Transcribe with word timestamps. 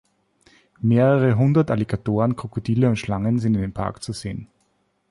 Mehrere 0.79 1.37
Hundert 1.37 1.69
Alligatoren, 1.69 2.35
Krokodile 2.35 2.89
und 2.89 2.95
Schlangen 2.95 3.37
sind 3.37 3.53
in 3.53 3.61
dem 3.61 3.73
Park 3.73 4.01
zu 4.01 4.13
sehen. 4.13 4.47